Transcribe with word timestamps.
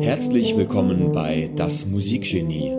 Herzlich 0.00 0.56
willkommen 0.56 1.12
bei 1.12 1.50
Das 1.56 1.84
Musikgenie, 1.84 2.74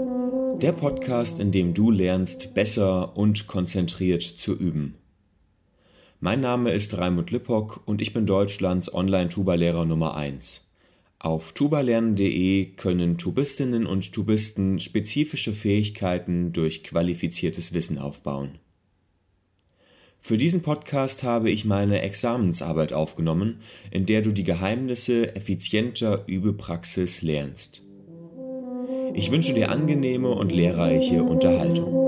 der 0.60 0.72
Podcast, 0.72 1.40
in 1.40 1.52
dem 1.52 1.76
du 1.76 1.92
lernst, 1.92 2.56
besser 2.56 3.16
und 3.16 3.46
konzentriert 3.46 4.24
zu 4.24 4.56
üben. 4.58 4.96
Mein 6.20 6.42
Name 6.42 6.72
ist 6.72 6.98
Raimund 6.98 7.30
Lippock 7.30 7.82
und 7.86 8.02
ich 8.02 8.12
bin 8.12 8.26
Deutschlands 8.26 8.92
Online-Tuba-Lehrer 8.92 9.86
Nummer 9.86 10.16
1. 10.16 10.68
Auf 11.20 11.54
tubalernen.de 11.54 12.72
können 12.72 13.20
Tubistinnen 13.20 13.86
und 13.86 14.12
Tubisten 14.12 14.80
spezifische 14.80 15.54
Fähigkeiten 15.54 16.54
durch 16.54 16.84
qualifiziertes 16.84 17.74
Wissen 17.74 18.00
aufbauen. 18.00 18.58
Für 20.22 20.38
diesen 20.38 20.62
Podcast 20.62 21.24
habe 21.24 21.50
ich 21.50 21.66
meine 21.66 22.02
Examensarbeit 22.02 22.94
aufgenommen, 22.94 23.62
in 23.90 24.06
der 24.06 24.22
du 24.22 24.32
die 24.32 24.44
Geheimnisse 24.44 25.36
effizienter 25.36 26.24
Übepraxis 26.28 27.22
lernst. 27.22 27.84
Ich 29.14 29.32
wünsche 29.32 29.54
dir 29.54 29.72
angenehme 29.72 30.30
und 30.30 30.52
lehrreiche 30.52 31.24
Unterhaltung. 31.24 32.00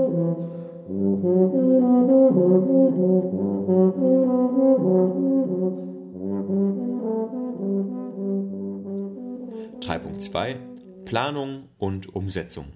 3.2 9.80 10.56
Planung 11.04 11.68
und 11.76 12.14
Umsetzung. 12.14 12.66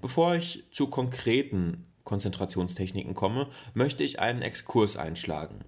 Bevor 0.00 0.36
ich 0.36 0.64
zu 0.70 0.86
konkreten 0.86 1.89
Konzentrationstechniken 2.10 3.14
komme, 3.14 3.46
möchte 3.72 4.02
ich 4.02 4.18
einen 4.18 4.42
Exkurs 4.42 4.96
einschlagen. 4.96 5.60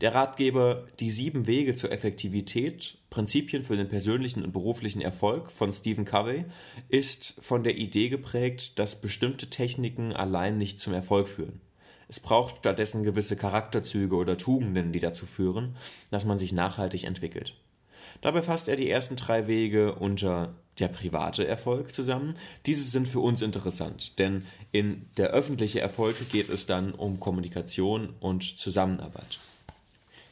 Der 0.00 0.14
Ratgeber 0.14 0.86
Die 1.00 1.10
sieben 1.10 1.48
Wege 1.48 1.74
zur 1.74 1.90
Effektivität, 1.90 2.98
Prinzipien 3.10 3.64
für 3.64 3.76
den 3.76 3.88
persönlichen 3.88 4.44
und 4.44 4.52
beruflichen 4.52 5.00
Erfolg 5.00 5.50
von 5.50 5.72
Stephen 5.72 6.04
Covey 6.04 6.44
ist 6.88 7.34
von 7.40 7.64
der 7.64 7.76
Idee 7.76 8.10
geprägt, 8.10 8.78
dass 8.78 9.00
bestimmte 9.00 9.50
Techniken 9.50 10.12
allein 10.12 10.56
nicht 10.56 10.80
zum 10.80 10.92
Erfolg 10.92 11.26
führen. 11.26 11.60
Es 12.06 12.20
braucht 12.20 12.58
stattdessen 12.58 13.02
gewisse 13.02 13.34
Charakterzüge 13.34 14.14
oder 14.14 14.38
Tugenden, 14.38 14.92
die 14.92 15.00
dazu 15.00 15.26
führen, 15.26 15.74
dass 16.12 16.24
man 16.24 16.38
sich 16.38 16.52
nachhaltig 16.52 17.04
entwickelt. 17.04 17.54
Dabei 18.20 18.42
fasst 18.42 18.68
er 18.68 18.76
die 18.76 18.90
ersten 18.90 19.16
drei 19.16 19.46
Wege 19.46 19.94
unter 19.94 20.54
der 20.78 20.88
private 20.88 21.46
Erfolg 21.46 21.92
zusammen. 21.92 22.36
Diese 22.66 22.82
sind 22.82 23.08
für 23.08 23.20
uns 23.20 23.42
interessant, 23.42 24.18
denn 24.18 24.46
in 24.72 25.06
der 25.16 25.30
öffentliche 25.30 25.80
Erfolg 25.80 26.16
geht 26.30 26.48
es 26.48 26.66
dann 26.66 26.92
um 26.92 27.20
Kommunikation 27.20 28.14
und 28.20 28.58
Zusammenarbeit. 28.58 29.38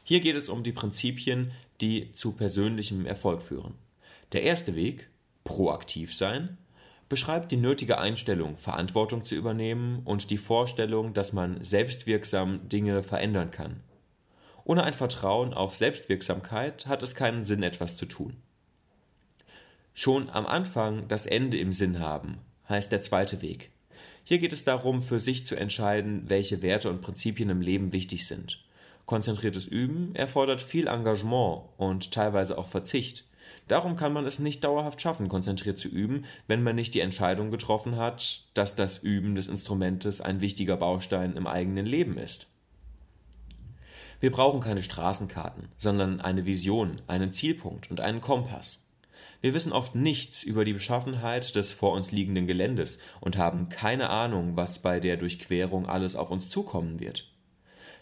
Hier 0.04 0.20
geht 0.20 0.36
es 0.36 0.48
um 0.48 0.62
die 0.62 0.72
Prinzipien, 0.72 1.50
die 1.80 2.12
zu 2.12 2.32
persönlichem 2.32 3.06
Erfolg 3.06 3.42
führen. 3.42 3.74
Der 4.32 4.42
erste 4.42 4.76
Weg, 4.76 5.08
proaktiv 5.44 6.14
sein, 6.14 6.58
beschreibt 7.08 7.52
die 7.52 7.56
nötige 7.56 7.98
Einstellung, 7.98 8.56
Verantwortung 8.56 9.24
zu 9.24 9.34
übernehmen 9.34 10.02
und 10.04 10.30
die 10.30 10.38
Vorstellung, 10.38 11.14
dass 11.14 11.32
man 11.32 11.62
selbstwirksam 11.62 12.68
Dinge 12.68 13.02
verändern 13.02 13.50
kann. 13.50 13.80
Ohne 14.66 14.82
ein 14.82 14.94
Vertrauen 14.94 15.54
auf 15.54 15.76
Selbstwirksamkeit 15.76 16.88
hat 16.88 17.00
es 17.04 17.14
keinen 17.14 17.44
Sinn, 17.44 17.62
etwas 17.62 17.94
zu 17.96 18.04
tun. 18.04 18.36
Schon 19.94 20.28
am 20.28 20.44
Anfang 20.44 21.06
das 21.06 21.24
Ende 21.24 21.56
im 21.56 21.70
Sinn 21.72 22.00
haben, 22.00 22.38
heißt 22.68 22.90
der 22.90 23.00
zweite 23.00 23.42
Weg. 23.42 23.70
Hier 24.24 24.38
geht 24.38 24.52
es 24.52 24.64
darum, 24.64 25.02
für 25.02 25.20
sich 25.20 25.46
zu 25.46 25.54
entscheiden, 25.54 26.24
welche 26.26 26.62
Werte 26.62 26.90
und 26.90 27.00
Prinzipien 27.00 27.48
im 27.48 27.60
Leben 27.60 27.92
wichtig 27.92 28.26
sind. 28.26 28.64
Konzentriertes 29.04 29.66
Üben 29.66 30.16
erfordert 30.16 30.60
viel 30.60 30.88
Engagement 30.88 31.62
und 31.76 32.10
teilweise 32.10 32.58
auch 32.58 32.66
Verzicht. 32.66 33.28
Darum 33.68 33.94
kann 33.94 34.12
man 34.12 34.26
es 34.26 34.40
nicht 34.40 34.64
dauerhaft 34.64 35.00
schaffen, 35.00 35.28
konzentriert 35.28 35.78
zu 35.78 35.86
üben, 35.86 36.24
wenn 36.48 36.64
man 36.64 36.74
nicht 36.74 36.92
die 36.92 37.00
Entscheidung 37.00 37.52
getroffen 37.52 37.94
hat, 37.94 38.42
dass 38.54 38.74
das 38.74 38.98
Üben 38.98 39.36
des 39.36 39.46
Instrumentes 39.46 40.20
ein 40.20 40.40
wichtiger 40.40 40.76
Baustein 40.76 41.36
im 41.36 41.46
eigenen 41.46 41.86
Leben 41.86 42.18
ist. 42.18 42.48
Wir 44.20 44.30
brauchen 44.30 44.60
keine 44.60 44.82
Straßenkarten, 44.82 45.68
sondern 45.78 46.20
eine 46.20 46.46
Vision, 46.46 47.02
einen 47.06 47.32
Zielpunkt 47.32 47.90
und 47.90 48.00
einen 48.00 48.20
Kompass. 48.20 48.82
Wir 49.42 49.52
wissen 49.52 49.72
oft 49.72 49.94
nichts 49.94 50.42
über 50.42 50.64
die 50.64 50.72
Beschaffenheit 50.72 51.54
des 51.54 51.72
vor 51.72 51.92
uns 51.92 52.10
liegenden 52.10 52.46
Geländes 52.46 52.98
und 53.20 53.36
haben 53.36 53.68
keine 53.68 54.08
Ahnung, 54.08 54.56
was 54.56 54.78
bei 54.78 54.98
der 55.00 55.16
Durchquerung 55.16 55.86
alles 55.86 56.16
auf 56.16 56.30
uns 56.30 56.48
zukommen 56.48 57.00
wird. 57.00 57.30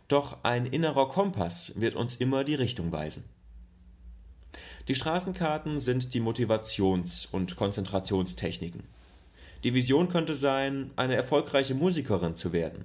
Doch 0.08 0.38
ein 0.44 0.66
innerer 0.66 1.08
Kompass 1.08 1.72
wird 1.76 1.96
uns 1.96 2.16
immer 2.16 2.44
die 2.44 2.54
Richtung 2.54 2.92
weisen. 2.92 3.24
Die 4.86 4.94
Straßenkarten 4.94 5.80
sind 5.80 6.14
die 6.14 6.20
Motivations- 6.20 7.26
und 7.30 7.56
Konzentrationstechniken. 7.56 8.84
Die 9.64 9.72
Vision 9.72 10.10
könnte 10.10 10.36
sein, 10.36 10.90
eine 10.96 11.14
erfolgreiche 11.14 11.74
Musikerin 11.74 12.36
zu 12.36 12.52
werden, 12.52 12.84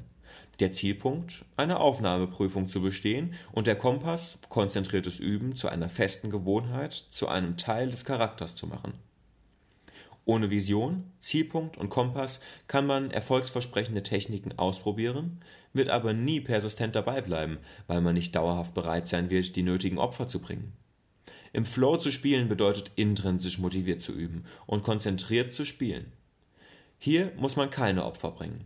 der 0.60 0.72
Zielpunkt, 0.72 1.46
eine 1.56 1.80
Aufnahmeprüfung 1.80 2.68
zu 2.68 2.82
bestehen 2.82 3.34
und 3.52 3.68
der 3.68 3.76
Kompass, 3.76 4.40
konzentriertes 4.50 5.20
Üben 5.20 5.56
zu 5.56 5.70
einer 5.70 5.90
festen 5.90 6.30
Gewohnheit, 6.30 6.94
zu 6.94 7.28
einem 7.28 7.58
Teil 7.58 7.92
des 7.92 8.06
Charakters 8.06 8.56
zu 8.56 8.68
machen. 8.68 8.94
Ohne 10.26 10.52
Vision, 10.52 11.06
Zielpunkt 11.22 11.78
und 11.78 11.90
Kompass 11.90 12.40
kann 12.68 12.86
man 12.86 13.10
erfolgsversprechende 13.10 14.04
Techniken 14.04 14.60
ausprobieren, 14.60 15.42
wird 15.74 15.90
aber 15.90 16.14
nie 16.14 16.40
persistent 16.40 16.96
dabei 16.96 17.22
bleiben, 17.22 17.58
weil 17.88 18.02
man 18.02 18.14
nicht 18.14 18.36
dauerhaft 18.36 18.74
bereit 18.74 19.08
sein 19.08 19.30
wird, 19.30 19.56
die 19.56 19.64
nötigen 19.64 19.98
Opfer 19.98 20.28
zu 20.28 20.40
bringen. 20.40 20.74
Im 21.52 21.66
Flow 21.66 21.98
zu 21.98 22.12
spielen 22.12 22.48
bedeutet 22.48 22.92
intrinsisch 22.96 23.58
motiviert 23.58 24.04
zu 24.04 24.14
üben 24.14 24.46
und 24.68 24.84
konzentriert 24.84 25.52
zu 25.52 25.66
spielen. 25.66 26.12
Hier 27.00 27.32
muss 27.38 27.56
man 27.56 27.72
keine 27.72 28.06
Opfer 28.06 28.32
bringen. 28.32 28.66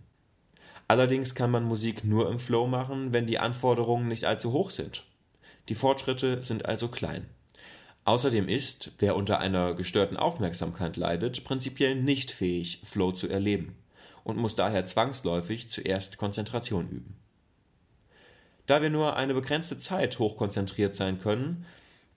Allerdings 0.88 1.36
kann 1.36 1.52
man 1.52 1.64
Musik 1.64 2.04
nur 2.04 2.30
im 2.30 2.40
Flow 2.40 2.68
machen, 2.68 3.14
wenn 3.14 3.26
die 3.26 3.40
Anforderungen 3.40 4.08
nicht 4.08 4.26
allzu 4.26 4.52
hoch 4.52 4.70
sind. 4.70 5.06
Die 5.70 5.76
Fortschritte 5.76 6.42
sind 6.42 6.66
also 6.66 6.90
klein. 6.90 7.26
Außerdem 8.06 8.50
ist, 8.50 8.92
wer 9.00 9.16
unter 9.16 9.40
einer 9.40 9.76
gestörten 9.76 10.18
Aufmerksamkeit 10.18 10.98
leidet, 10.98 11.46
prinzipiell 11.46 11.96
nicht 11.96 12.32
fähig, 12.32 12.82
Flow 12.84 13.14
zu 13.14 13.30
erleben 13.30 13.76
und 14.26 14.38
muss 14.38 14.56
daher 14.56 14.86
zwangsläufig 14.86 15.70
zuerst 15.70 16.18
Konzentration 16.18 16.90
üben. 16.90 17.16
Da 18.66 18.82
wir 18.82 18.90
nur 18.90 19.16
eine 19.16 19.34
begrenzte 19.34 19.78
Zeit 19.78 20.20
hochkonzentriert 20.20 20.96
sein 20.96 21.20
können, 21.20 21.66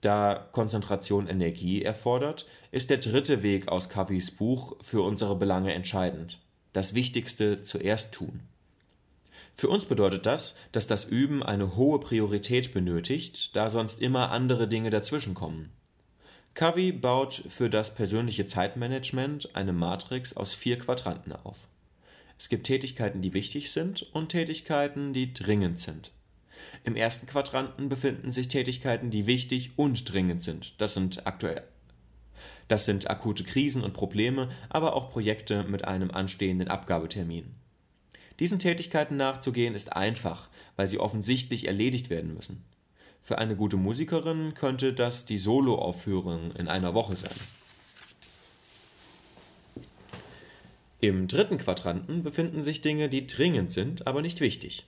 da 0.01 0.47
Konzentration 0.51 1.27
Energie 1.27 1.81
erfordert, 1.81 2.45
ist 2.71 2.89
der 2.89 2.97
dritte 2.97 3.41
Weg 3.41 3.67
aus 3.67 3.89
Covey's 3.89 4.31
Buch 4.31 4.75
für 4.81 5.01
unsere 5.01 5.35
Belange 5.35 5.73
entscheidend. 5.73 6.39
Das 6.73 6.93
Wichtigste 6.93 7.63
zuerst 7.63 8.13
tun. 8.13 8.41
Für 9.55 9.69
uns 9.69 9.85
bedeutet 9.85 10.25
das, 10.25 10.55
dass 10.71 10.87
das 10.87 11.05
Üben 11.05 11.43
eine 11.43 11.75
hohe 11.75 11.99
Priorität 11.99 12.73
benötigt, 12.73 13.55
da 13.55 13.69
sonst 13.69 14.01
immer 14.01 14.31
andere 14.31 14.67
Dinge 14.67 14.89
dazwischenkommen. 14.89 15.69
Covey 16.53 16.91
baut 16.91 17.43
für 17.49 17.69
das 17.69 17.93
persönliche 17.93 18.47
Zeitmanagement 18.47 19.55
eine 19.55 19.73
Matrix 19.73 20.35
aus 20.35 20.55
vier 20.55 20.79
Quadranten 20.79 21.33
auf. 21.33 21.67
Es 22.39 22.49
gibt 22.49 22.67
Tätigkeiten, 22.67 23.21
die 23.21 23.33
wichtig 23.33 23.71
sind 23.71 24.03
und 24.13 24.29
Tätigkeiten, 24.29 25.13
die 25.13 25.33
dringend 25.33 25.79
sind. 25.79 26.11
Im 26.83 26.95
ersten 26.95 27.27
Quadranten 27.27 27.89
befinden 27.89 28.31
sich 28.31 28.47
Tätigkeiten, 28.47 29.11
die 29.11 29.27
wichtig 29.27 29.71
und 29.75 30.11
dringend 30.11 30.43
sind. 30.43 30.73
Das 30.79 30.93
sind 30.93 31.25
aktuell. 31.27 31.63
Das 32.67 32.85
sind 32.85 33.09
akute 33.09 33.43
Krisen 33.43 33.83
und 33.83 33.93
Probleme, 33.93 34.49
aber 34.69 34.95
auch 34.95 35.11
Projekte 35.11 35.63
mit 35.63 35.85
einem 35.85 36.11
anstehenden 36.11 36.67
Abgabetermin. 36.67 37.55
Diesen 38.39 38.59
Tätigkeiten 38.59 39.17
nachzugehen 39.17 39.73
ist 39.73 39.95
einfach, 39.95 40.49
weil 40.75 40.87
sie 40.87 40.99
offensichtlich 40.99 41.67
erledigt 41.67 42.09
werden 42.09 42.33
müssen. 42.35 42.63
Für 43.23 43.39
eine 43.39 43.55
gute 43.55 43.77
Musikerin 43.77 44.53
könnte 44.53 44.93
das 44.93 45.25
die 45.25 45.37
Soloaufführung 45.37 46.51
in 46.55 46.67
einer 46.67 46.93
Woche 46.93 47.15
sein. 47.15 47.35
Im 50.99 51.27
dritten 51.27 51.57
Quadranten 51.57 52.23
befinden 52.23 52.63
sich 52.63 52.81
Dinge, 52.81 53.09
die 53.09 53.27
dringend 53.27 53.71
sind, 53.71 54.07
aber 54.07 54.21
nicht 54.21 54.39
wichtig. 54.39 54.85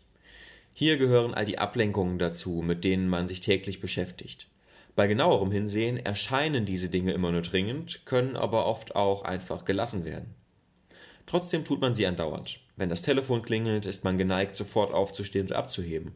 Hier 0.73 0.97
gehören 0.97 1.33
all 1.33 1.45
die 1.45 1.59
Ablenkungen 1.59 2.17
dazu, 2.17 2.63
mit 2.65 2.83
denen 2.83 3.09
man 3.09 3.27
sich 3.27 3.41
täglich 3.41 3.81
beschäftigt. 3.81 4.47
Bei 4.95 5.07
genauerem 5.07 5.51
Hinsehen 5.51 5.97
erscheinen 5.97 6.65
diese 6.65 6.89
Dinge 6.89 7.11
immer 7.11 7.31
nur 7.31 7.41
dringend, 7.41 8.05
können 8.05 8.35
aber 8.35 8.65
oft 8.65 8.95
auch 8.95 9.23
einfach 9.23 9.65
gelassen 9.65 10.05
werden. 10.05 10.33
Trotzdem 11.25 11.63
tut 11.63 11.79
man 11.81 11.93
sie 11.93 12.07
andauernd. 12.07 12.59
Wenn 12.79 12.87
das 12.87 13.01
Telefon 13.01 13.41
klingelt, 13.41 13.85
ist 13.85 14.05
man 14.05 14.17
geneigt, 14.17 14.55
sofort 14.55 14.93
aufzustehen 14.93 15.47
und 15.47 15.53
abzuheben. 15.53 16.13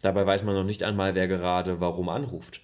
Dabei 0.00 0.24
weiß 0.24 0.44
man 0.44 0.54
noch 0.54 0.64
nicht 0.64 0.82
einmal, 0.82 1.14
wer 1.14 1.28
gerade 1.28 1.78
warum 1.78 2.08
anruft. 2.08 2.62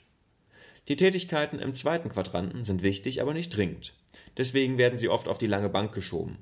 Die 0.88 0.96
Tätigkeiten 0.96 1.58
im 1.58 1.74
zweiten 1.74 2.08
Quadranten 2.08 2.64
sind 2.64 2.82
wichtig, 2.82 3.20
aber 3.20 3.34
nicht 3.34 3.54
dringend. 3.54 3.92
Deswegen 4.38 4.78
werden 4.78 4.98
sie 4.98 5.10
oft 5.10 5.28
auf 5.28 5.36
die 5.36 5.48
lange 5.48 5.68
Bank 5.68 5.92
geschoben. 5.92 6.38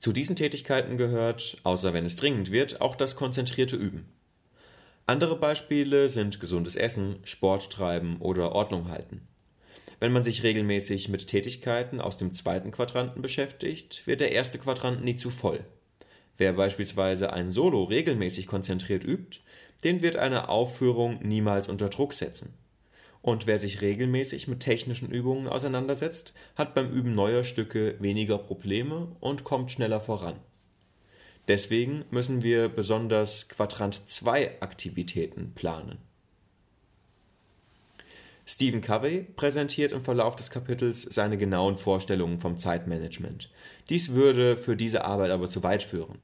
Zu 0.00 0.12
diesen 0.12 0.34
Tätigkeiten 0.34 0.98
gehört, 0.98 1.56
außer 1.62 1.94
wenn 1.94 2.04
es 2.04 2.16
dringend 2.16 2.50
wird, 2.50 2.80
auch 2.80 2.96
das 2.96 3.14
konzentrierte 3.14 3.76
Üben. 3.76 4.08
Andere 5.06 5.38
Beispiele 5.38 6.08
sind 6.08 6.40
gesundes 6.40 6.74
Essen, 6.74 7.20
Sport 7.22 7.70
treiben 7.70 8.16
oder 8.18 8.50
Ordnung 8.50 8.88
halten. 8.88 9.20
Wenn 10.00 10.10
man 10.10 10.24
sich 10.24 10.42
regelmäßig 10.42 11.08
mit 11.08 11.28
Tätigkeiten 11.28 12.00
aus 12.00 12.18
dem 12.18 12.34
zweiten 12.34 12.72
Quadranten 12.72 13.22
beschäftigt, 13.22 14.04
wird 14.08 14.20
der 14.20 14.32
erste 14.32 14.58
Quadrant 14.58 15.04
nie 15.04 15.14
zu 15.14 15.30
voll. 15.30 15.64
Wer 16.36 16.52
beispielsweise 16.52 17.32
ein 17.32 17.50
Solo 17.50 17.84
regelmäßig 17.84 18.46
konzentriert 18.46 19.04
übt, 19.04 19.40
den 19.84 20.02
wird 20.02 20.16
eine 20.16 20.48
Aufführung 20.48 21.20
niemals 21.22 21.68
unter 21.68 21.88
Druck 21.88 22.12
setzen. 22.12 22.54
Und 23.22 23.46
wer 23.46 23.58
sich 23.58 23.80
regelmäßig 23.80 24.48
mit 24.48 24.60
technischen 24.60 25.10
Übungen 25.10 25.48
auseinandersetzt, 25.48 26.34
hat 26.56 26.74
beim 26.74 26.90
Üben 26.90 27.14
neuer 27.14 27.44
Stücke 27.44 27.96
weniger 28.00 28.36
Probleme 28.36 29.16
und 29.20 29.44
kommt 29.44 29.70
schneller 29.70 30.00
voran. 30.00 30.36
Deswegen 31.48 32.04
müssen 32.10 32.42
wir 32.42 32.68
besonders 32.68 33.48
Quadrant 33.48 34.08
2 34.08 34.60
Aktivitäten 34.60 35.52
planen. 35.54 35.98
Stephen 38.46 38.82
Covey 38.82 39.22
präsentiert 39.36 39.92
im 39.92 40.02
Verlauf 40.02 40.36
des 40.36 40.50
Kapitels 40.50 41.02
seine 41.02 41.38
genauen 41.38 41.76
Vorstellungen 41.76 42.38
vom 42.38 42.58
Zeitmanagement. 42.58 43.50
Dies 43.88 44.12
würde 44.12 44.56
für 44.56 44.76
diese 44.76 45.04
Arbeit 45.04 45.30
aber 45.30 45.48
zu 45.48 45.62
weit 45.62 45.82
führen. 45.82 46.18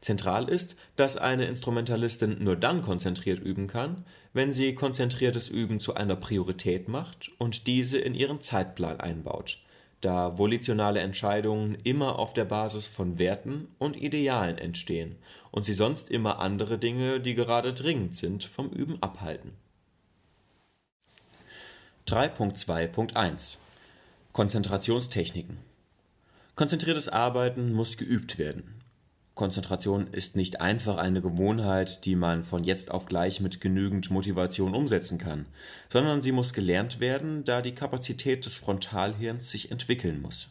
Zentral 0.00 0.48
ist, 0.48 0.76
dass 0.94 1.16
eine 1.16 1.46
Instrumentalistin 1.46 2.42
nur 2.42 2.56
dann 2.56 2.82
konzentriert 2.82 3.40
üben 3.40 3.66
kann, 3.66 4.04
wenn 4.32 4.52
sie 4.52 4.74
konzentriertes 4.74 5.48
Üben 5.48 5.80
zu 5.80 5.94
einer 5.94 6.16
Priorität 6.16 6.88
macht 6.88 7.30
und 7.38 7.66
diese 7.66 7.98
in 7.98 8.14
ihren 8.14 8.40
Zeitplan 8.40 9.00
einbaut, 9.00 9.58
da 10.00 10.38
volitionale 10.38 11.00
Entscheidungen 11.00 11.76
immer 11.82 12.18
auf 12.18 12.32
der 12.32 12.44
Basis 12.44 12.86
von 12.86 13.18
Werten 13.18 13.68
und 13.78 14.00
Idealen 14.00 14.58
entstehen 14.58 15.16
und 15.50 15.64
sie 15.64 15.74
sonst 15.74 16.10
immer 16.10 16.38
andere 16.38 16.78
Dinge, 16.78 17.20
die 17.20 17.34
gerade 17.34 17.74
dringend 17.74 18.14
sind, 18.14 18.44
vom 18.44 18.70
Üben 18.70 19.02
abhalten. 19.02 19.52
3.2.1 22.08 23.58
Konzentrationstechniken 24.32 25.58
Konzentriertes 26.54 27.08
Arbeiten 27.08 27.72
muss 27.72 27.96
geübt 27.96 28.38
werden. 28.38 28.80
Konzentration 29.34 30.06
ist 30.12 30.36
nicht 30.36 30.60
einfach 30.60 30.98
eine 30.98 31.20
Gewohnheit, 31.20 32.04
die 32.04 32.14
man 32.14 32.44
von 32.44 32.62
jetzt 32.62 32.92
auf 32.92 33.06
gleich 33.06 33.40
mit 33.40 33.60
genügend 33.60 34.12
Motivation 34.12 34.76
umsetzen 34.76 35.18
kann, 35.18 35.46
sondern 35.90 36.22
sie 36.22 36.30
muss 36.30 36.52
gelernt 36.52 37.00
werden, 37.00 37.42
da 37.42 37.60
die 37.60 37.74
Kapazität 37.74 38.46
des 38.46 38.56
Frontalhirns 38.56 39.50
sich 39.50 39.72
entwickeln 39.72 40.22
muss. 40.22 40.46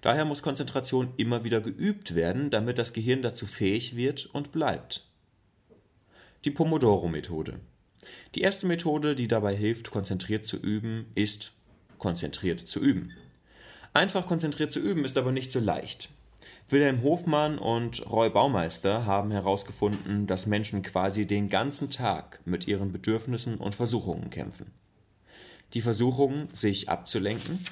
Daher 0.00 0.24
muss 0.24 0.42
Konzentration 0.42 1.12
immer 1.18 1.44
wieder 1.44 1.60
geübt 1.60 2.14
werden, 2.14 2.48
damit 2.48 2.78
das 2.78 2.94
Gehirn 2.94 3.20
dazu 3.20 3.44
fähig 3.44 3.96
wird 3.96 4.24
und 4.24 4.50
bleibt. 4.50 5.06
Die 6.46 6.50
Pomodoro-Methode. 6.50 7.60
Die 8.34 8.42
erste 8.42 8.66
Methode, 8.66 9.14
die 9.14 9.28
dabei 9.28 9.54
hilft, 9.56 9.90
konzentriert 9.90 10.44
zu 10.44 10.56
üben, 10.56 11.06
ist 11.14 11.52
konzentriert 11.98 12.60
zu 12.60 12.80
üben. 12.80 13.12
Einfach 13.94 14.26
konzentriert 14.26 14.72
zu 14.72 14.80
üben 14.80 15.04
ist 15.04 15.16
aber 15.16 15.32
nicht 15.32 15.50
so 15.50 15.60
leicht. 15.60 16.10
Wilhelm 16.68 17.02
Hofmann 17.02 17.58
und 17.58 18.08
Roy 18.10 18.28
Baumeister 18.28 19.06
haben 19.06 19.30
herausgefunden, 19.30 20.26
dass 20.26 20.46
Menschen 20.46 20.82
quasi 20.82 21.26
den 21.26 21.48
ganzen 21.48 21.90
Tag 21.90 22.40
mit 22.44 22.68
ihren 22.68 22.92
Bedürfnissen 22.92 23.56
und 23.56 23.74
Versuchungen 23.74 24.28
kämpfen. 24.30 24.70
Die 25.74 25.80
Versuchungen, 25.80 26.48
sich 26.52 26.88
abzulenken, 26.88 27.64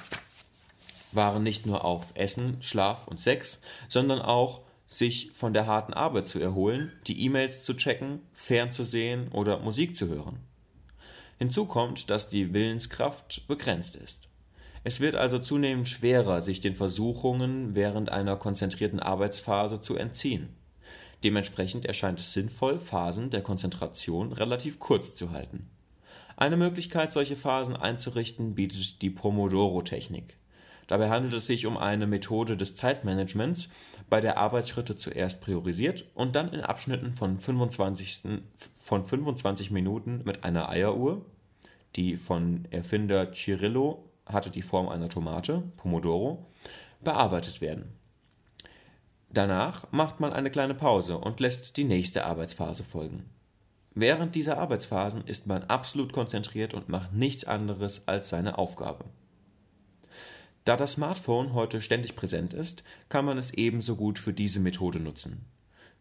waren 1.11 1.43
nicht 1.43 1.65
nur 1.65 1.85
auf 1.85 2.11
Essen, 2.15 2.57
Schlaf 2.61 3.07
und 3.07 3.21
Sex, 3.21 3.61
sondern 3.87 4.19
auch 4.19 4.61
sich 4.87 5.31
von 5.33 5.53
der 5.53 5.67
harten 5.67 5.93
Arbeit 5.93 6.27
zu 6.27 6.39
erholen, 6.39 6.93
die 7.07 7.21
E-Mails 7.25 7.63
zu 7.63 7.75
checken, 7.75 8.21
fernzusehen 8.33 9.27
oder 9.33 9.59
Musik 9.59 9.95
zu 9.95 10.07
hören. 10.07 10.39
Hinzu 11.37 11.65
kommt, 11.65 12.09
dass 12.09 12.29
die 12.29 12.53
Willenskraft 12.53 13.47
begrenzt 13.47 13.95
ist. 13.95 14.27
Es 14.83 15.01
wird 15.01 15.15
also 15.15 15.37
zunehmend 15.37 15.89
schwerer, 15.89 16.41
sich 16.41 16.61
den 16.61 16.73
Versuchungen 16.73 17.75
während 17.75 18.09
einer 18.09 18.37
konzentrierten 18.37 19.01
Arbeitsphase 19.01 19.81
zu 19.81 19.97
entziehen. 19.97 20.49
Dementsprechend 21.23 21.85
erscheint 21.85 22.19
es 22.19 22.31
sinnvoll, 22.31 22.79
Phasen 22.79 23.29
der 23.29 23.41
Konzentration 23.41 24.31
relativ 24.31 24.79
kurz 24.79 25.13
zu 25.13 25.31
halten. 25.31 25.69
Eine 26.37 26.55
Möglichkeit, 26.55 27.11
solche 27.11 27.35
Phasen 27.35 27.75
einzurichten, 27.75 28.55
bietet 28.55 29.01
die 29.01 29.09
Pomodoro-Technik. 29.09 30.37
Dabei 30.87 31.09
handelt 31.09 31.33
es 31.33 31.47
sich 31.47 31.65
um 31.65 31.77
eine 31.77 32.07
Methode 32.07 32.55
des 32.57 32.75
Zeitmanagements, 32.75 33.69
bei 34.09 34.21
der 34.21 34.37
Arbeitsschritte 34.37 34.95
zuerst 34.95 35.41
priorisiert 35.41 36.05
und 36.15 36.35
dann 36.35 36.53
in 36.53 36.61
Abschnitten 36.61 37.13
von 37.13 37.39
25, 37.39 38.21
von 38.81 39.05
25 39.05 39.69
Minuten 39.69 40.21
mit 40.23 40.45
einer 40.45 40.69
Eieruhr, 40.69 41.25
die 41.97 42.15
von 42.15 42.65
Erfinder 42.71 43.33
Cirillo 43.33 44.03
hatte 44.25 44.49
die 44.49 44.61
Form 44.61 44.87
einer 44.87 45.09
Tomate, 45.09 45.63
Pomodoro, 45.77 46.45
bearbeitet 47.01 47.61
werden. 47.61 47.93
Danach 49.29 49.91
macht 49.91 50.19
man 50.19 50.31
eine 50.31 50.51
kleine 50.51 50.73
Pause 50.73 51.17
und 51.17 51.39
lässt 51.39 51.75
die 51.77 51.83
nächste 51.83 52.25
Arbeitsphase 52.25 52.83
folgen. 52.83 53.29
Während 53.93 54.35
dieser 54.35 54.57
Arbeitsphasen 54.57 55.25
ist 55.25 55.47
man 55.47 55.63
absolut 55.63 56.13
konzentriert 56.13 56.73
und 56.73 56.87
macht 56.87 57.13
nichts 57.13 57.45
anderes 57.45 58.07
als 58.07 58.29
seine 58.29 58.57
Aufgabe. 58.57 59.05
Da 60.67 60.75
das 60.75 60.91
Smartphone 60.91 61.53
heute 61.53 61.79
ständig 61.79 62.17
präsent 62.17 62.53
ist, 62.53 62.83
kann 63.07 63.23
man 63.23 63.37
es 63.37 63.53
ebenso 63.53 63.95
gut 63.95 64.19
für 64.19 64.33
diese 64.33 64.59
Methode 64.59 64.99
nutzen. 64.99 65.45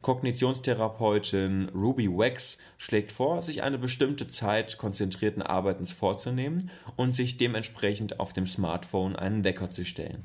Kognitionstherapeutin 0.03 1.69
Ruby 1.69 2.09
Wax 2.09 2.59
schlägt 2.77 3.13
vor, 3.13 3.43
sich 3.43 3.63
eine 3.63 3.79
bestimmte 3.79 4.27
Zeit 4.27 4.77
konzentrierten 4.77 5.41
Arbeitens 5.41 5.93
vorzunehmen 5.93 6.71
und 6.97 7.15
sich 7.15 7.37
dementsprechend 7.37 8.19
auf 8.19 8.33
dem 8.33 8.49
Smartphone 8.49 9.15
einen 9.15 9.45
Wecker 9.45 9.71
zu 9.71 9.85
stellen. 9.85 10.25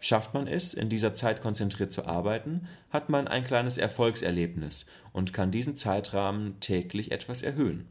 Schafft 0.00 0.34
man 0.34 0.48
es, 0.48 0.74
in 0.74 0.88
dieser 0.88 1.14
Zeit 1.14 1.40
konzentriert 1.40 1.92
zu 1.92 2.04
arbeiten, 2.04 2.66
hat 2.90 3.10
man 3.10 3.28
ein 3.28 3.44
kleines 3.44 3.78
Erfolgserlebnis 3.78 4.86
und 5.12 5.32
kann 5.32 5.52
diesen 5.52 5.76
Zeitrahmen 5.76 6.58
täglich 6.58 7.12
etwas 7.12 7.42
erhöhen. 7.42 7.86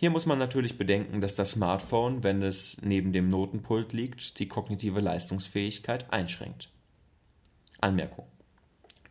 Hier 0.00 0.08
muss 0.08 0.24
man 0.24 0.38
natürlich 0.38 0.78
bedenken, 0.78 1.20
dass 1.20 1.34
das 1.34 1.50
Smartphone, 1.50 2.22
wenn 2.24 2.42
es 2.42 2.78
neben 2.80 3.12
dem 3.12 3.28
Notenpult 3.28 3.92
liegt, 3.92 4.38
die 4.38 4.48
kognitive 4.48 4.98
Leistungsfähigkeit 4.98 6.10
einschränkt. 6.10 6.70
Anmerkung. 7.82 8.24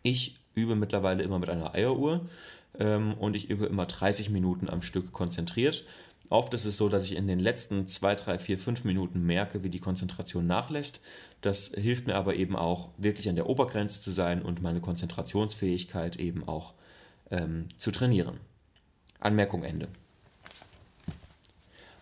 Ich 0.01 0.37
übe 0.55 0.75
mittlerweile 0.75 1.21
immer 1.21 1.37
mit 1.37 1.47
einer 1.47 1.75
Eieruhr 1.75 2.27
ähm, 2.79 3.13
und 3.13 3.35
ich 3.35 3.51
übe 3.51 3.67
immer 3.67 3.85
30 3.85 4.31
Minuten 4.31 4.67
am 4.67 4.81
Stück 4.81 5.11
konzentriert. 5.11 5.85
Oft 6.29 6.55
ist 6.55 6.65
es 6.65 6.77
so, 6.77 6.89
dass 6.89 7.05
ich 7.05 7.15
in 7.15 7.27
den 7.27 7.39
letzten 7.39 7.87
2, 7.87 8.15
3, 8.15 8.39
4, 8.39 8.57
5 8.57 8.83
Minuten 8.83 9.23
merke, 9.23 9.61
wie 9.61 9.69
die 9.69 9.79
Konzentration 9.79 10.47
nachlässt. 10.47 11.01
Das 11.41 11.67
hilft 11.67 12.07
mir 12.07 12.15
aber 12.15 12.33
eben 12.33 12.55
auch, 12.55 12.89
wirklich 12.97 13.29
an 13.29 13.35
der 13.35 13.47
Obergrenze 13.47 14.01
zu 14.01 14.09
sein 14.09 14.41
und 14.41 14.63
meine 14.63 14.81
Konzentrationsfähigkeit 14.81 16.15
eben 16.15 16.47
auch 16.47 16.73
ähm, 17.29 17.67
zu 17.77 17.91
trainieren. 17.91 18.39
Anmerkung 19.19 19.61
Ende. 19.61 19.87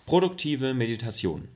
Produktive 0.08 0.74
Meditation. 0.74 1.50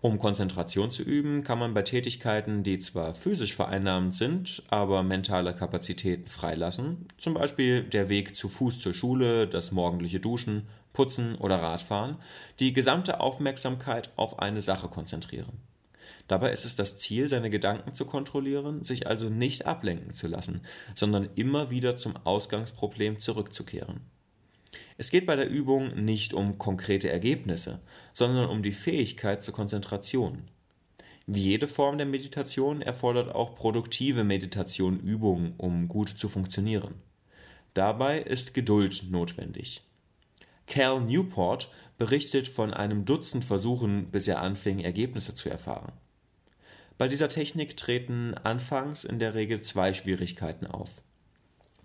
Um 0.00 0.20
Konzentration 0.20 0.92
zu 0.92 1.02
üben, 1.02 1.42
kann 1.42 1.58
man 1.58 1.74
bei 1.74 1.82
Tätigkeiten, 1.82 2.62
die 2.62 2.78
zwar 2.78 3.12
physisch 3.12 3.56
vereinnahmend 3.56 4.14
sind, 4.14 4.62
aber 4.68 5.02
mentale 5.02 5.52
Kapazitäten 5.52 6.28
freilassen, 6.28 7.08
zum 7.18 7.34
Beispiel 7.34 7.82
der 7.82 8.08
Weg 8.08 8.36
zu 8.36 8.48
Fuß 8.48 8.78
zur 8.78 8.94
Schule, 8.94 9.48
das 9.48 9.72
morgendliche 9.72 10.20
Duschen, 10.20 10.68
Putzen 10.92 11.34
oder 11.34 11.56
Radfahren, 11.56 12.18
die 12.60 12.72
gesamte 12.72 13.18
Aufmerksamkeit 13.18 14.12
auf 14.14 14.38
eine 14.38 14.62
Sache 14.62 14.86
konzentrieren. 14.86 15.58
Dabei 16.28 16.52
ist 16.52 16.64
es 16.64 16.76
das 16.76 16.98
Ziel, 16.98 17.26
seine 17.26 17.50
Gedanken 17.50 17.96
zu 17.96 18.04
kontrollieren, 18.04 18.84
sich 18.84 19.08
also 19.08 19.28
nicht 19.28 19.66
ablenken 19.66 20.12
zu 20.12 20.28
lassen, 20.28 20.60
sondern 20.94 21.30
immer 21.34 21.72
wieder 21.72 21.96
zum 21.96 22.16
Ausgangsproblem 22.16 23.18
zurückzukehren. 23.18 24.02
Es 25.02 25.10
geht 25.10 25.26
bei 25.26 25.34
der 25.34 25.50
Übung 25.50 26.04
nicht 26.04 26.32
um 26.32 26.58
konkrete 26.58 27.10
Ergebnisse, 27.10 27.80
sondern 28.14 28.48
um 28.48 28.62
die 28.62 28.70
Fähigkeit 28.70 29.42
zur 29.42 29.52
Konzentration. 29.52 30.44
Wie 31.26 31.42
jede 31.42 31.66
Form 31.66 31.98
der 31.98 32.06
Meditation 32.06 32.82
erfordert 32.82 33.34
auch 33.34 33.56
produktive 33.56 34.22
Meditation 34.22 35.00
Übungen, 35.00 35.54
um 35.58 35.88
gut 35.88 36.08
zu 36.10 36.28
funktionieren. 36.28 36.94
Dabei 37.74 38.20
ist 38.20 38.54
Geduld 38.54 39.10
notwendig. 39.10 39.82
Cal 40.68 41.00
Newport 41.00 41.68
berichtet 41.98 42.46
von 42.46 42.72
einem 42.72 43.04
Dutzend 43.04 43.44
Versuchen, 43.44 44.06
bis 44.12 44.28
er 44.28 44.40
anfing, 44.40 44.78
Ergebnisse 44.78 45.34
zu 45.34 45.50
erfahren. 45.50 45.90
Bei 46.96 47.08
dieser 47.08 47.28
Technik 47.28 47.76
treten 47.76 48.34
anfangs 48.34 49.02
in 49.02 49.18
der 49.18 49.34
Regel 49.34 49.62
zwei 49.62 49.94
Schwierigkeiten 49.94 50.68
auf. 50.68 51.02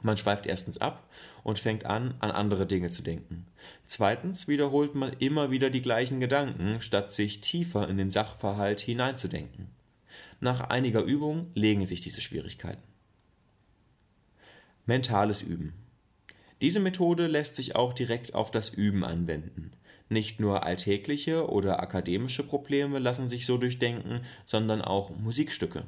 Man 0.02 0.18
schweift 0.18 0.46
erstens 0.46 0.78
ab 0.78 1.10
und 1.44 1.60
fängt 1.60 1.86
an, 1.86 2.14
an 2.20 2.32
andere 2.32 2.68
Dinge 2.68 2.92
zu 2.92 3.02
denken. 3.02 3.48
Zweitens 3.88 4.48
wiederholt 4.48 4.94
man 4.94 5.14
immer 5.14 5.50
wieder 5.50 5.70
die 5.70 5.82
gleichen 5.82 6.20
Gedanken, 6.20 6.82
statt 6.82 7.12
sich 7.12 7.42
tiefer 7.42 7.88
in 7.88 7.98
den 7.98 8.12
Sachverhalt 8.12 8.80
hineinzudenken. 8.80 9.70
Nach 10.40 10.70
einiger 10.70 11.02
Übung 11.02 11.48
legen 11.56 11.86
sich 11.86 12.02
diese 12.02 12.22
Schwierigkeiten. 12.22 12.84
Mentales 14.86 15.42
Üben. 15.42 15.74
Diese 16.62 16.80
Methode 16.80 17.28
lässt 17.28 17.56
sich 17.56 17.76
auch 17.76 17.94
direkt 17.94 18.34
auf 18.34 18.52
das 18.52 18.70
Üben 18.70 19.04
anwenden. 19.04 19.72
Nicht 20.10 20.40
nur 20.40 20.64
alltägliche 20.64 21.50
oder 21.50 21.82
akademische 21.82 22.44
Probleme 22.44 23.00
lassen 23.00 23.30
sich 23.30 23.46
so 23.46 23.58
durchdenken, 23.58 24.22
sondern 24.46 24.82
auch 24.82 25.10
Musikstücke. 25.10 25.84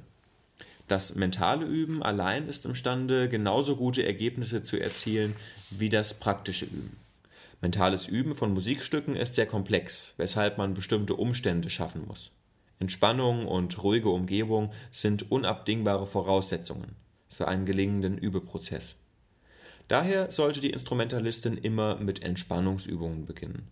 Das 0.89 1.13
mentale 1.13 1.67
Üben 1.67 2.01
allein 2.01 2.49
ist 2.49 2.65
imstande, 2.65 3.29
genauso 3.29 3.75
gute 3.75 4.03
Ergebnisse 4.03 4.63
zu 4.63 4.81
erzielen 4.81 5.35
wie 5.69 5.89
das 5.89 6.15
praktische 6.15 6.65
Üben. 6.65 6.97
Mentales 7.61 8.07
Üben 8.07 8.33
von 8.33 8.55
Musikstücken 8.55 9.15
ist 9.15 9.35
sehr 9.35 9.45
komplex, 9.45 10.15
weshalb 10.17 10.57
man 10.57 10.73
bestimmte 10.73 11.13
Umstände 11.13 11.69
schaffen 11.69 12.07
muss. 12.07 12.31
Entspannung 12.79 13.47
und 13.47 13.83
ruhige 13.83 14.09
Umgebung 14.09 14.71
sind 14.89 15.31
unabdingbare 15.31 16.07
Voraussetzungen 16.07 16.95
für 17.29 17.47
einen 17.47 17.67
gelingenden 17.67 18.17
Übeprozess. 18.17 18.95
Daher 19.89 20.31
sollte 20.31 20.59
die 20.59 20.71
Instrumentalistin 20.71 21.55
immer 21.55 21.97
mit 21.97 22.23
Entspannungsübungen 22.23 23.27
beginnen. 23.27 23.67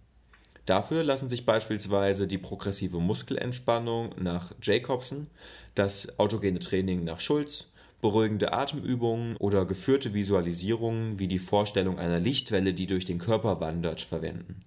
Dafür 0.68 1.02
lassen 1.02 1.30
sich 1.30 1.46
beispielsweise 1.46 2.28
die 2.28 2.38
progressive 2.38 3.00
Muskelentspannung 3.00 4.10
nach 4.20 4.52
Jacobson, 4.62 5.28
das 5.76 6.20
autogene 6.20 6.60
Training 6.60 7.06
nach 7.06 7.22
Schulz, 7.22 7.72
beruhigende 8.02 8.52
Atemübungen 8.52 9.38
oder 9.38 9.66
geführte 9.66 10.14
Visualisierungen 10.14 11.20
wie 11.20 11.30
die 11.30 11.40
Vorstellung 11.40 11.98
einer 11.98 12.20
Lichtwelle, 12.20 12.74
die 12.74 12.86
durch 12.86 13.06
den 13.06 13.18
Körper 13.18 13.62
wandert, 13.62 14.02
verwenden. 14.02 14.62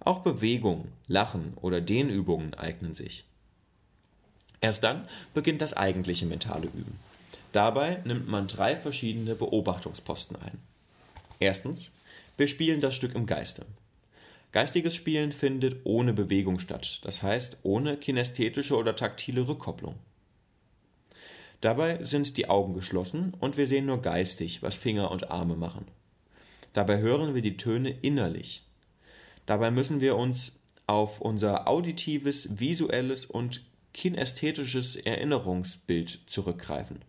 Auch 0.00 0.18
Bewegung, 0.18 0.88
Lachen 1.06 1.54
oder 1.56 1.80
Dehnübungen 1.80 2.52
eignen 2.52 2.92
sich. 2.92 3.24
Erst 4.60 4.84
dann 4.84 5.04
beginnt 5.32 5.62
das 5.62 5.72
eigentliche 5.72 6.26
mentale 6.26 6.66
Üben. 6.66 7.00
Dabei 7.52 8.02
nimmt 8.04 8.28
man 8.28 8.48
drei 8.48 8.76
verschiedene 8.76 9.34
Beobachtungsposten 9.34 10.36
ein. 10.36 10.58
Erstens, 11.40 11.90
wir 12.36 12.48
spielen 12.48 12.82
das 12.82 12.94
Stück 12.94 13.14
im 13.14 13.24
Geiste. 13.24 13.64
Geistiges 14.52 14.94
Spielen 14.94 15.32
findet 15.32 15.80
ohne 15.84 16.14
Bewegung 16.14 16.58
statt, 16.58 17.00
das 17.02 17.22
heißt 17.22 17.58
ohne 17.64 17.96
kinästhetische 17.96 18.76
oder 18.76 18.96
taktile 18.96 19.46
Rückkopplung. 19.46 19.96
Dabei 21.60 22.02
sind 22.04 22.36
die 22.36 22.48
Augen 22.48 22.72
geschlossen 22.72 23.34
und 23.40 23.56
wir 23.56 23.66
sehen 23.66 23.86
nur 23.86 24.00
geistig, 24.00 24.62
was 24.62 24.76
Finger 24.76 25.10
und 25.10 25.30
Arme 25.30 25.56
machen. 25.56 25.86
Dabei 26.72 26.98
hören 26.98 27.34
wir 27.34 27.42
die 27.42 27.56
Töne 27.56 27.90
innerlich. 27.90 28.62
Dabei 29.46 29.70
müssen 29.70 30.00
wir 30.00 30.16
uns 30.16 30.60
auf 30.86 31.20
unser 31.20 31.68
auditives, 31.68 32.60
visuelles 32.60 33.26
und 33.26 33.62
kinästhetisches 33.92 34.96
Erinnerungsbild 34.96 36.20
zurückgreifen. 36.26 37.00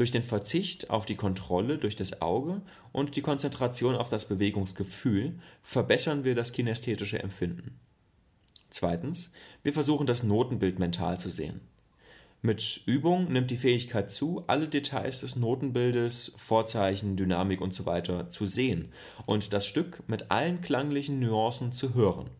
Durch 0.00 0.10
den 0.10 0.22
Verzicht 0.22 0.88
auf 0.88 1.04
die 1.04 1.14
Kontrolle 1.14 1.76
durch 1.76 1.94
das 1.94 2.22
Auge 2.22 2.62
und 2.90 3.16
die 3.16 3.20
Konzentration 3.20 3.94
auf 3.94 4.08
das 4.08 4.26
Bewegungsgefühl 4.26 5.38
verbessern 5.62 6.24
wir 6.24 6.34
das 6.34 6.52
kinästhetische 6.52 7.22
Empfinden. 7.22 7.78
Zweitens, 8.70 9.30
wir 9.62 9.74
versuchen 9.74 10.06
das 10.06 10.22
Notenbild 10.22 10.78
mental 10.78 11.20
zu 11.20 11.28
sehen. 11.28 11.60
Mit 12.40 12.80
Übung 12.86 13.30
nimmt 13.30 13.50
die 13.50 13.58
Fähigkeit 13.58 14.10
zu, 14.10 14.42
alle 14.46 14.68
Details 14.68 15.20
des 15.20 15.36
Notenbildes, 15.36 16.32
Vorzeichen, 16.38 17.16
Dynamik 17.16 17.60
usw. 17.60 18.02
So 18.06 18.22
zu 18.22 18.46
sehen 18.46 18.94
und 19.26 19.52
das 19.52 19.66
Stück 19.66 20.02
mit 20.08 20.30
allen 20.30 20.62
klanglichen 20.62 21.20
Nuancen 21.20 21.72
zu 21.72 21.92
hören. 21.92 22.30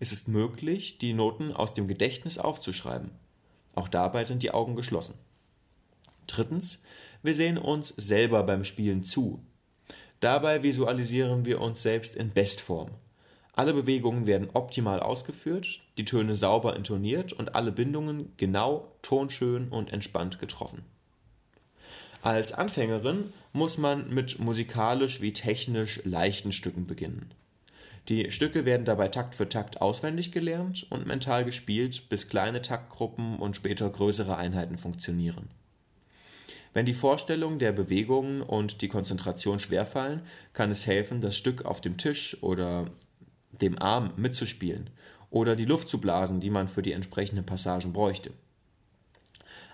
Es 0.00 0.12
ist 0.12 0.28
möglich, 0.28 0.98
die 0.98 1.14
Noten 1.14 1.50
aus 1.50 1.72
dem 1.72 1.88
Gedächtnis 1.88 2.36
aufzuschreiben. 2.36 3.12
Auch 3.74 3.88
dabei 3.88 4.24
sind 4.24 4.42
die 4.42 4.50
Augen 4.50 4.76
geschlossen. 4.76 5.14
Drittens, 6.28 6.80
wir 7.22 7.34
sehen 7.34 7.58
uns 7.58 7.88
selber 7.96 8.44
beim 8.44 8.62
Spielen 8.62 9.02
zu. 9.02 9.42
Dabei 10.20 10.62
visualisieren 10.62 11.44
wir 11.44 11.60
uns 11.60 11.82
selbst 11.82 12.14
in 12.14 12.32
Bestform. 12.32 12.90
Alle 13.54 13.74
Bewegungen 13.74 14.26
werden 14.28 14.50
optimal 14.54 15.00
ausgeführt, 15.00 15.80
die 15.96 16.04
Töne 16.04 16.34
sauber 16.36 16.76
intoniert 16.76 17.32
und 17.32 17.56
alle 17.56 17.72
Bindungen 17.72 18.32
genau, 18.36 18.92
tonschön 19.02 19.68
und 19.68 19.92
entspannt 19.92 20.38
getroffen. 20.38 20.84
Als 22.22 22.52
Anfängerin 22.52 23.32
muss 23.52 23.78
man 23.78 24.12
mit 24.12 24.38
musikalisch 24.38 25.20
wie 25.20 25.32
technisch 25.32 26.00
leichten 26.04 26.52
Stücken 26.52 26.86
beginnen. 26.86 27.32
Die 28.08 28.30
Stücke 28.30 28.64
werden 28.64 28.86
dabei 28.86 29.08
Takt 29.08 29.34
für 29.34 29.48
Takt 29.48 29.80
auswendig 29.80 30.32
gelernt 30.32 30.86
und 30.90 31.06
mental 31.06 31.44
gespielt, 31.44 32.08
bis 32.08 32.28
kleine 32.28 32.62
Taktgruppen 32.62 33.36
und 33.36 33.54
später 33.54 33.90
größere 33.90 34.36
Einheiten 34.36 34.78
funktionieren. 34.78 35.50
Wenn 36.78 36.86
die 36.86 36.94
Vorstellung 36.94 37.58
der 37.58 37.72
Bewegungen 37.72 38.40
und 38.40 38.82
die 38.82 38.88
Konzentration 38.88 39.58
schwerfallen, 39.58 40.22
kann 40.52 40.70
es 40.70 40.86
helfen, 40.86 41.20
das 41.20 41.36
Stück 41.36 41.64
auf 41.64 41.80
dem 41.80 41.96
Tisch 41.96 42.40
oder 42.40 42.92
dem 43.50 43.82
Arm 43.82 44.12
mitzuspielen 44.14 44.88
oder 45.28 45.56
die 45.56 45.64
Luft 45.64 45.88
zu 45.88 46.00
blasen, 46.00 46.38
die 46.38 46.50
man 46.50 46.68
für 46.68 46.82
die 46.82 46.92
entsprechenden 46.92 47.44
Passagen 47.44 47.92
bräuchte. 47.92 48.30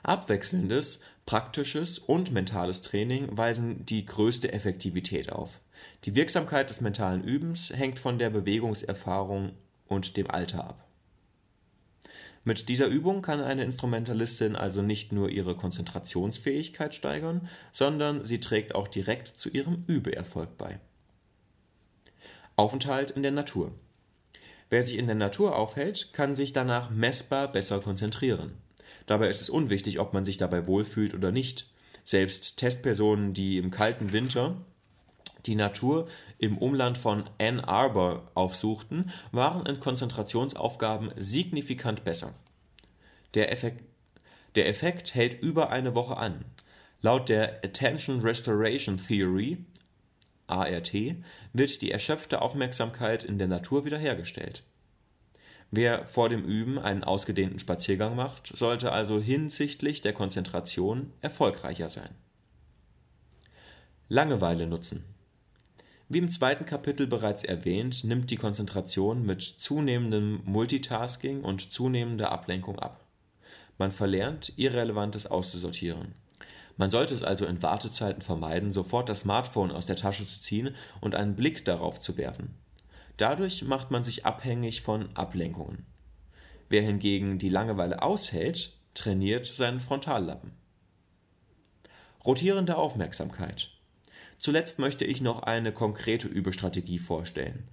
Abwechselndes, 0.03 1.01
praktisches 1.27 1.99
und 1.99 2.33
mentales 2.33 2.81
Training 2.81 3.37
weisen 3.37 3.85
die 3.85 4.07
größte 4.07 4.55
Effektivität 4.55 5.31
auf. 5.31 5.61
Die 6.07 6.15
Wirksamkeit 6.15 6.71
des 6.71 6.81
mentalen 6.81 7.23
Übens 7.23 7.69
hängt 7.69 7.99
von 7.99 8.19
der 8.19 8.31
Bewegungserfahrung 8.31 9.53
und 9.89 10.17
dem 10.17 10.31
Alter 10.31 10.71
ab. 10.71 10.84
Mit 12.45 12.69
dieser 12.69 12.87
Übung 12.87 13.23
kann 13.23 13.41
eine 13.41 13.65
Instrumentalistin 13.65 14.55
also 14.55 14.83
nicht 14.83 15.13
nur 15.13 15.31
ihre 15.31 15.57
Konzentrationsfähigkeit 15.57 16.95
steigern, 16.95 17.49
sondern 17.73 18.25
sie 18.25 18.39
trägt 18.39 18.75
auch 18.75 18.87
direkt 18.87 19.29
zu 19.29 19.49
ihrem 19.49 19.85
Übeerfolg 19.87 20.59
bei. 20.59 20.79
Aufenthalt 22.57 23.11
in 23.11 23.23
der 23.23 23.33
Natur. 23.33 23.73
Wer 24.69 24.83
sich 24.83 24.99
in 24.99 25.07
der 25.07 25.17
Natur 25.17 25.57
aufhält, 25.57 26.13
kann 26.13 26.35
sich 26.35 26.53
danach 26.53 26.91
messbar 26.91 27.51
besser 27.51 27.81
konzentrieren. 27.81 28.53
Dabei 29.07 29.29
ist 29.29 29.41
es 29.41 29.51
unwichtig, 29.51 29.99
ob 29.99 30.13
man 30.13 30.25
sich 30.25 30.37
dabei 30.37 30.67
wohlfühlt 30.67 31.15
oder 31.15 31.33
nicht. 31.33 31.71
Selbst 32.05 32.59
Testpersonen, 32.59 33.33
die 33.33 33.57
im 33.57 33.71
kalten 33.71 34.13
Winter 34.13 34.57
die 35.47 35.55
Natur 35.55 36.09
im 36.39 36.59
Umland 36.59 36.99
von 36.99 37.25
Ann 37.39 37.61
Arbor 37.61 38.31
aufsuchten, 38.35 39.13
waren 39.33 39.67
in 39.67 39.81
Konzentrationsaufgaben 39.81 41.13
signifikant 41.17 42.05
besser. 42.05 42.35
Der 43.35 43.53
Effekt, 43.53 43.83
der 44.55 44.69
Effekt 44.69 45.15
hält 45.15 45.43
über 45.43 45.71
eine 45.71 45.95
Woche 45.95 46.17
an. 46.17 46.45
Laut 47.01 47.29
der 47.29 47.65
Attention 47.65 48.21
Restoration 48.21 48.97
Theory 48.97 49.59
ART 50.47 50.93
wird 51.53 51.83
die 51.83 51.91
erschöpfte 51.91 52.43
Aufmerksamkeit 52.43 53.25
in 53.25 53.39
der 53.39 53.49
Natur 53.49 53.85
wiederhergestellt. 53.85 54.63
Wer 55.71 56.07
vor 56.07 56.29
dem 56.29 56.45
Üben 56.45 56.79
einen 56.79 57.03
ausgedehnten 57.03 57.59
Spaziergang 57.59 58.15
macht, 58.15 58.57
sollte 58.57 58.93
also 58.93 59.21
hinsichtlich 59.21 60.03
der 60.03 60.13
Konzentration 60.13 61.13
erfolgreicher 61.21 61.89
sein. 61.89 62.11
Langeweile 64.09 64.67
nutzen. 64.67 65.05
Wie 66.15 66.19
im 66.19 66.31
zweiten 66.31 66.65
Kapitel 66.65 67.09
bereits 67.09 67.43
erwähnt, 67.43 68.05
nimmt 68.05 68.31
die 68.31 68.37
Konzentration 68.37 69.27
mit 69.27 69.43
zunehmendem 69.43 70.43
Multitasking 70.45 71.43
und 71.43 71.73
zunehmender 71.73 72.31
Ablenkung 72.31 72.79
ab. 72.79 73.01
Man 73.79 73.91
verlernt, 73.91 74.53
Irrelevantes 74.55 75.27
auszusortieren. 75.27 76.15
Man 76.77 76.89
sollte 76.89 77.15
es 77.15 77.25
also 77.25 77.47
in 77.47 77.65
Wartezeiten 77.65 78.23
vermeiden, 78.23 78.71
sofort 78.71 79.09
das 79.09 79.23
Smartphone 79.23 79.73
aus 79.73 79.87
der 79.87 79.97
Tasche 79.97 80.25
zu 80.25 80.41
ziehen 80.41 80.77
und 81.01 81.17
einen 81.17 81.35
Blick 81.35 81.65
darauf 81.65 81.99
zu 81.99 82.17
werfen. 82.17 82.55
Dadurch 83.17 83.65
macht 83.65 83.91
man 83.91 84.05
sich 84.05 84.25
abhängig 84.25 84.83
von 84.83 85.09
Ablenkungen. 85.17 85.85
Wer 86.69 86.83
hingegen 86.83 87.41
die 87.41 87.49
Langeweile 87.49 88.03
aushält, 88.03 88.77
trainiert 88.95 89.47
seinen 89.47 89.81
Frontallappen. 89.81 90.53
Rotierende 92.25 92.77
Aufmerksamkeit. 92.77 93.74
Zuletzt 94.39 94.79
möchte 94.79 95.05
ich 95.05 95.21
noch 95.21 95.43
eine 95.43 95.73
konkrete 95.73 96.29
Übestrategie 96.29 96.99
vorstellen. 96.99 97.69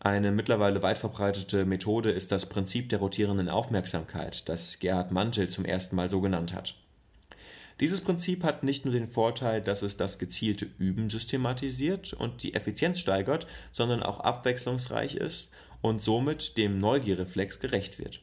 Eine 0.00 0.30
mittlerweile 0.30 0.82
weit 0.82 0.98
verbreitete 0.98 1.64
Methode 1.64 2.10
ist 2.10 2.30
das 2.30 2.46
Prinzip 2.46 2.88
der 2.90 2.98
rotierenden 2.98 3.48
Aufmerksamkeit, 3.48 4.48
das 4.48 4.78
Gerhard 4.78 5.10
Mantel 5.10 5.48
zum 5.48 5.64
ersten 5.64 5.96
Mal 5.96 6.10
so 6.10 6.20
genannt 6.20 6.54
hat. 6.54 6.74
Dieses 7.80 8.00
Prinzip 8.00 8.42
hat 8.42 8.62
nicht 8.62 8.84
nur 8.84 8.94
den 8.94 9.08
Vorteil, 9.08 9.60
dass 9.60 9.82
es 9.82 9.96
das 9.96 10.18
gezielte 10.18 10.66
Üben 10.78 11.10
systematisiert 11.10 12.14
und 12.14 12.42
die 12.42 12.54
Effizienz 12.54 13.00
steigert, 13.00 13.46
sondern 13.70 14.02
auch 14.02 14.20
abwechslungsreich 14.20 15.16
ist 15.16 15.50
und 15.82 16.02
somit 16.02 16.56
dem 16.56 16.78
Neugierreflex 16.78 17.60
gerecht 17.60 17.98
wird. 17.98 18.20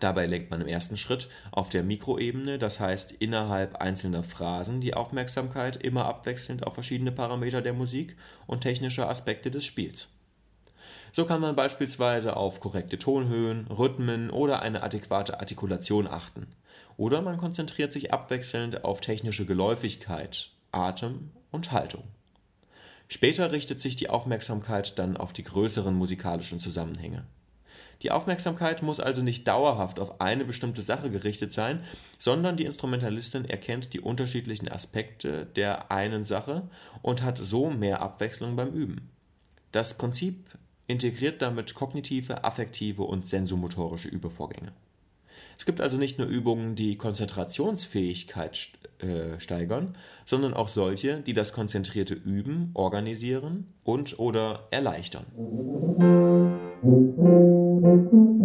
Dabei 0.00 0.26
lenkt 0.26 0.50
man 0.50 0.62
im 0.62 0.66
ersten 0.66 0.96
Schritt 0.96 1.28
auf 1.52 1.68
der 1.68 1.82
Mikroebene, 1.82 2.58
das 2.58 2.80
heißt 2.80 3.12
innerhalb 3.12 3.76
einzelner 3.76 4.22
Phrasen, 4.22 4.80
die 4.80 4.94
Aufmerksamkeit 4.94 5.76
immer 5.76 6.06
abwechselnd 6.06 6.66
auf 6.66 6.74
verschiedene 6.74 7.12
Parameter 7.12 7.60
der 7.60 7.74
Musik 7.74 8.16
und 8.46 8.62
technische 8.62 9.06
Aspekte 9.06 9.50
des 9.50 9.66
Spiels. 9.66 10.08
So 11.12 11.26
kann 11.26 11.40
man 11.40 11.54
beispielsweise 11.54 12.36
auf 12.36 12.60
korrekte 12.60 12.98
Tonhöhen, 12.98 13.66
Rhythmen 13.66 14.30
oder 14.30 14.62
eine 14.62 14.82
adäquate 14.82 15.38
Artikulation 15.38 16.06
achten. 16.06 16.46
Oder 16.96 17.20
man 17.20 17.36
konzentriert 17.36 17.92
sich 17.92 18.12
abwechselnd 18.12 18.84
auf 18.84 19.00
technische 19.00 19.44
Geläufigkeit, 19.44 20.50
Atem 20.72 21.30
und 21.50 21.72
Haltung. 21.72 22.04
Später 23.08 23.52
richtet 23.52 23.80
sich 23.80 23.96
die 23.96 24.08
Aufmerksamkeit 24.08 24.98
dann 24.98 25.16
auf 25.16 25.32
die 25.32 25.42
größeren 25.42 25.94
musikalischen 25.94 26.60
Zusammenhänge. 26.60 27.24
Die 28.02 28.10
Aufmerksamkeit 28.10 28.82
muss 28.82 28.98
also 28.98 29.22
nicht 29.22 29.46
dauerhaft 29.46 30.00
auf 30.00 30.20
eine 30.20 30.44
bestimmte 30.44 30.82
Sache 30.82 31.10
gerichtet 31.10 31.52
sein, 31.52 31.84
sondern 32.18 32.56
die 32.56 32.64
Instrumentalistin 32.64 33.44
erkennt 33.44 33.92
die 33.92 34.00
unterschiedlichen 34.00 34.68
Aspekte 34.68 35.46
der 35.56 35.90
einen 35.90 36.24
Sache 36.24 36.62
und 37.02 37.22
hat 37.22 37.38
so 37.38 37.70
mehr 37.70 38.00
Abwechslung 38.00 38.56
beim 38.56 38.72
Üben. 38.72 39.10
Das 39.72 39.94
Prinzip 39.94 40.46
integriert 40.86 41.42
damit 41.42 41.74
kognitive, 41.74 42.42
affektive 42.42 43.02
und 43.02 43.26
sensomotorische 43.26 44.08
Übevorgänge. 44.08 44.72
Es 45.56 45.66
gibt 45.66 45.82
also 45.82 45.98
nicht 45.98 46.18
nur 46.18 46.26
Übungen, 46.26 46.74
die 46.74 46.96
Konzentrationsfähigkeit 46.96 48.70
äh, 48.98 49.38
steigern, 49.38 49.94
sondern 50.24 50.54
auch 50.54 50.68
solche, 50.68 51.20
die 51.20 51.34
das 51.34 51.52
konzentrierte 51.52 52.14
Üben 52.14 52.70
organisieren 52.72 53.66
und 53.84 54.18
oder 54.18 54.68
erleichtern. 54.70 55.26
Thank 57.82 58.12
you. 58.12 58.40